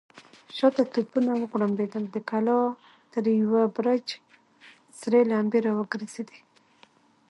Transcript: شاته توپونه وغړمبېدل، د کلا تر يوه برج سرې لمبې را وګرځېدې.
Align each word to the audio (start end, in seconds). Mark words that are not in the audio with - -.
شاته 0.57 0.81
توپونه 0.93 1.31
وغړمبېدل، 1.37 2.03
د 2.09 2.17
کلا 2.29 2.59
تر 3.13 3.23
يوه 3.41 3.61
برج 3.75 4.05
سرې 4.99 5.21
لمبې 5.31 5.59
را 5.65 5.71
وګرځېدې. 5.79 6.39